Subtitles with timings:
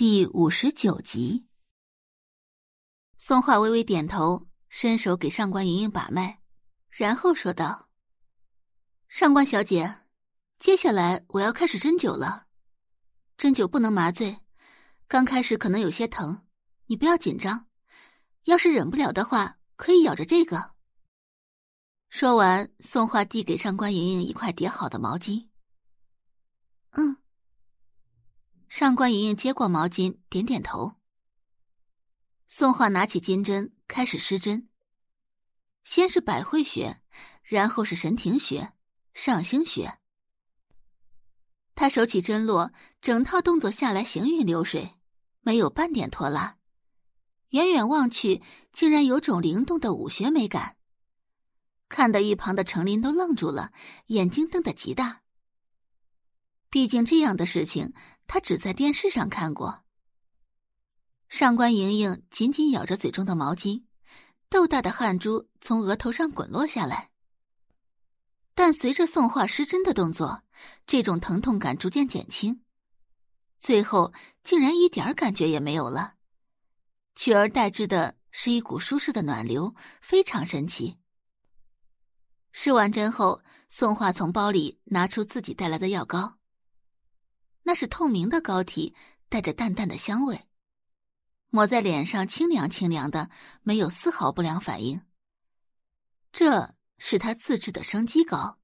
[0.00, 1.46] 第五十九集。
[3.18, 6.38] 宋画微微点头，伸手给上官莹莹把脉，
[6.88, 7.90] 然后说道
[9.08, 10.06] ：“上官小姐，
[10.58, 12.46] 接下来我要开始针灸了。
[13.36, 14.40] 针灸不能麻醉，
[15.06, 16.46] 刚开始可能有些疼，
[16.86, 17.68] 你不要紧张。
[18.44, 20.76] 要是忍不了的话，可以咬着这个。”
[22.08, 25.50] 说完，宋画递给上官莹莹一块叠好的毛巾。
[26.92, 27.18] 嗯。
[28.70, 30.94] 上官莹莹接过毛巾，点点头。
[32.46, 34.68] 宋画拿起金针，开始施针。
[35.82, 37.02] 先是百会穴，
[37.42, 38.72] 然后是神庭穴、
[39.12, 39.98] 上星穴。
[41.74, 44.94] 他手起针落，整套动作下来行云流水，
[45.40, 46.56] 没有半点拖拉。
[47.48, 50.76] 远远望去，竟然有种灵动的武学美感，
[51.88, 53.72] 看得一旁的程林都愣住了，
[54.06, 55.22] 眼睛瞪得极大。
[56.70, 57.92] 毕竟这样的事情。
[58.32, 59.82] 他只在电视上看过。
[61.28, 63.82] 上官莹莹紧紧咬着嘴中的毛巾，
[64.48, 67.10] 豆大的汗珠从额头上滚落下来。
[68.54, 70.44] 但随着宋画施针的动作，
[70.86, 72.60] 这种疼痛感逐渐减轻，
[73.58, 74.12] 最后
[74.44, 76.14] 竟然一点感觉也没有了，
[77.16, 80.98] 取而代之的是一股舒适的暖流，非常神奇。
[82.52, 86.39] 施完针后，宋画从包里拿出自己带来的药膏。
[87.70, 88.96] 那是透明的膏体，
[89.28, 90.48] 带着淡淡的香味，
[91.50, 93.30] 抹在脸上清凉清凉的，
[93.62, 95.02] 没有丝毫不良反应。
[96.32, 98.58] 这是他自制的生肌膏。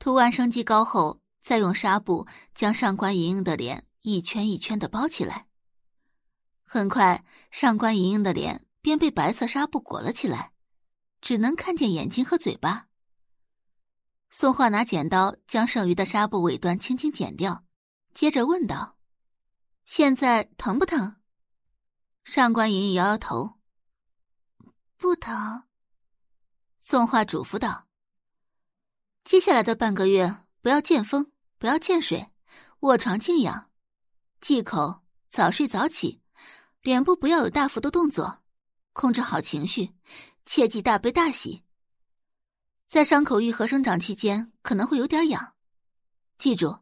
[0.00, 5.46] 涂完生肌膏后，再用纱布将上官莹莹的脸一圈一圈的包起来。
[6.64, 10.50] 很快，上官莹莹的脸便被白色纱布裹了起来，
[11.20, 12.88] 只能看见眼睛和嘴巴。
[14.36, 17.64] 宋画拿剪刀将剩余的纱布尾端轻轻剪掉，
[18.14, 18.98] 接着问道
[19.86, 21.14] ：“现在疼不疼？”
[22.26, 23.60] 上官莹莹摇摇头
[24.98, 25.62] ：“不疼。”
[26.80, 27.86] 宋画嘱咐道
[29.22, 32.28] ：“接下来的半个月，不要见风，不要见水，
[32.80, 33.70] 卧床静养，
[34.40, 36.20] 忌口，早睡早起，
[36.82, 38.42] 脸部不要有大幅度动作，
[38.94, 39.94] 控制好情绪，
[40.44, 41.62] 切忌大悲大喜。”
[42.88, 45.54] 在伤口愈合生长期间，可能会有点痒，
[46.38, 46.80] 记住，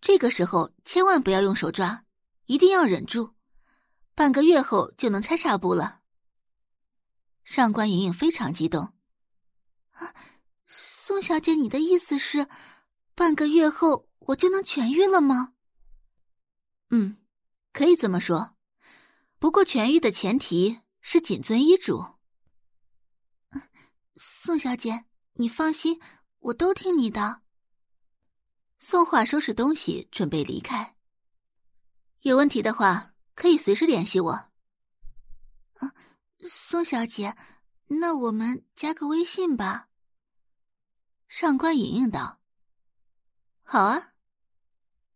[0.00, 2.04] 这个时候千万不要用手抓，
[2.46, 3.34] 一定要忍住，
[4.14, 6.02] 半个月后就能拆纱布了。
[7.42, 8.92] 上官莹莹非常激动，
[9.90, 10.14] 啊，
[10.68, 12.46] 宋小姐，你的意思是，
[13.16, 15.54] 半个月后我就能痊愈了吗？
[16.90, 17.16] 嗯，
[17.72, 18.54] 可以这么说，
[19.40, 22.04] 不过痊愈的前提是谨遵医嘱。
[24.16, 25.06] 宋小姐。
[25.34, 26.00] 你放心，
[26.38, 27.42] 我都听你的。
[28.78, 30.96] 宋画收拾东西，准备离开。
[32.20, 34.32] 有问题的话，可以随时联系我。
[34.32, 35.94] 啊，
[36.48, 37.36] 宋小姐，
[37.86, 39.88] 那我们加个微信吧。
[41.28, 42.40] 上官莹莹道
[43.62, 44.14] ：“好啊。”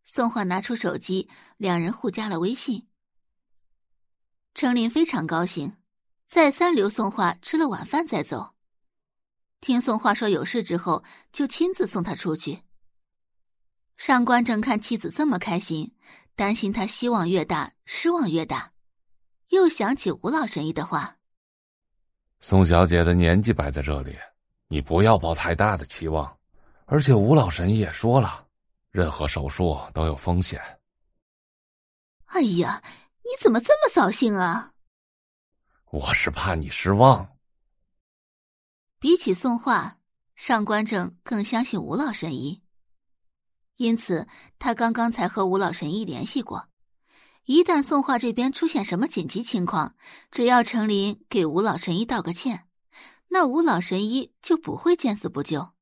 [0.05, 2.89] 宋画拿出手机，两人互加了微信。
[4.55, 5.77] 程琳非常高兴，
[6.27, 8.55] 再三留宋画吃了晚饭再走。
[9.65, 11.03] 听宋画说有事之后，
[11.33, 12.61] 就亲自送他出去。
[13.97, 15.97] 上官正看妻子这么开心，
[16.37, 18.73] 担心他希望越大失望越大，
[19.49, 21.17] 又想起吴老神医的话
[22.41, 24.15] ：“宋小姐的年纪摆在这里，
[24.69, 26.31] 你不要抱太大的期望。
[26.85, 28.47] 而且吴老神医也说了，
[28.91, 30.61] 任何手术都有风险。”
[32.37, 32.83] 哎呀，
[33.23, 34.75] 你怎么这么扫兴啊？
[35.87, 37.27] 我是怕你失望。
[39.05, 39.99] 比起宋画，
[40.35, 42.63] 上官正更相信吴老神医，
[43.77, 44.27] 因此
[44.59, 46.71] 他刚刚才和吴老神医联系过。
[47.45, 49.95] 一旦宋画这边出现什么紧急情况，
[50.31, 52.67] 只要程林给吴老神医道个歉，
[53.29, 55.75] 那吴老神医就不会见死不救。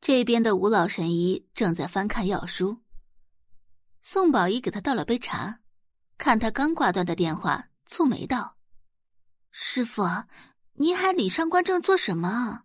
[0.00, 2.78] 这边的吴老神医正在翻看药书，
[4.02, 5.60] 宋宝仪给他倒了杯茶，
[6.18, 8.56] 看他刚挂断的电话，蹙眉道
[9.52, 10.02] ：“师傅。”
[10.74, 12.64] 您还理上官正做什么？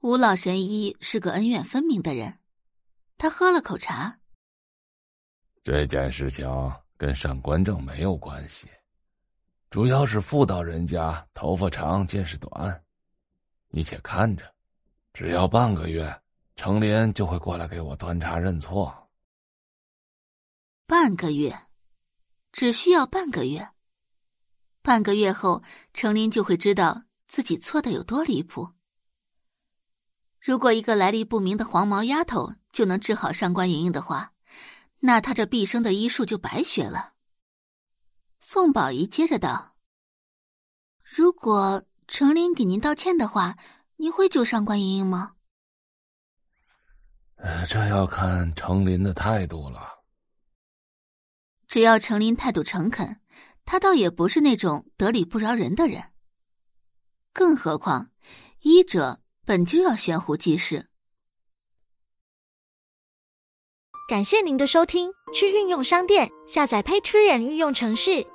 [0.00, 2.38] 吴老神医是个恩怨分明的人，
[3.16, 4.20] 他喝了口茶。
[5.62, 6.46] 这件事情
[6.98, 8.68] 跟上官正没有关系，
[9.70, 12.84] 主要是妇道人家头发长见识短，
[13.68, 14.54] 你且看着，
[15.14, 16.22] 只要半个月，
[16.54, 18.94] 程林就会过来给我端茶认错。
[20.86, 21.58] 半个月，
[22.52, 23.66] 只需要半个月。
[24.84, 25.62] 半个月后，
[25.94, 28.74] 程琳就会知道自己错的有多离谱。
[30.38, 34.34] 如果一个来历不明的黄毛丫头就能治好上官莹莹的话，
[35.00, 37.14] 那她这毕生的医术就白学了。
[38.40, 39.74] 宋宝仪接着道
[41.02, 43.56] ：“如果程琳给您道歉的话，
[43.96, 45.36] 您会救上官莹莹吗？”
[47.40, 50.04] 呃，这要看程琳的态度了。
[51.68, 53.18] 只要程琳态度诚恳，
[53.64, 56.04] 他倒也不是那种得理不饶人的人。
[57.32, 58.10] 更何况，
[58.60, 60.88] 医者本就要悬壶济世。
[64.08, 68.26] 感谢您的收听，去运用商店下载 Patreon 运用城市，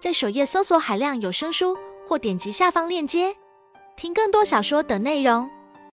[0.00, 1.76] 在首页搜索海量有声书，
[2.06, 3.36] 或点击下方链接
[3.96, 5.50] 听更多小说等内容。